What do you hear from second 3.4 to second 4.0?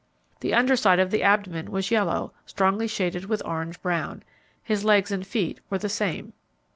orange